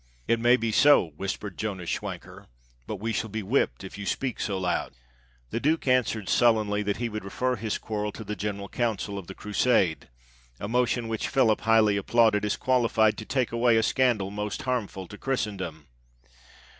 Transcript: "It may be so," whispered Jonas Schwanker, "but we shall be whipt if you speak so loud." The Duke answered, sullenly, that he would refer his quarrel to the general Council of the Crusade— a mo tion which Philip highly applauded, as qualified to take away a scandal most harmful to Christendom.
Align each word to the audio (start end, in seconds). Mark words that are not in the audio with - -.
"It 0.27 0.39
may 0.39 0.57
be 0.57 0.71
so," 0.71 1.09
whispered 1.15 1.59
Jonas 1.59 1.87
Schwanker, 1.87 2.47
"but 2.87 2.95
we 2.95 3.13
shall 3.13 3.29
be 3.29 3.43
whipt 3.43 3.83
if 3.83 3.99
you 3.99 4.07
speak 4.07 4.39
so 4.39 4.57
loud." 4.57 4.93
The 5.51 5.59
Duke 5.59 5.85
answered, 5.87 6.27
sullenly, 6.27 6.81
that 6.81 6.97
he 6.97 7.07
would 7.07 7.23
refer 7.23 7.55
his 7.55 7.77
quarrel 7.77 8.11
to 8.13 8.23
the 8.23 8.35
general 8.35 8.67
Council 8.67 9.19
of 9.19 9.27
the 9.27 9.35
Crusade— 9.35 10.09
a 10.59 10.67
mo 10.67 10.85
tion 10.87 11.07
which 11.07 11.27
Philip 11.27 11.61
highly 11.61 11.97
applauded, 11.97 12.43
as 12.45 12.57
qualified 12.57 13.15
to 13.19 13.25
take 13.25 13.51
away 13.51 13.77
a 13.77 13.83
scandal 13.83 14.31
most 14.31 14.63
harmful 14.63 15.05
to 15.07 15.19
Christendom. 15.19 15.85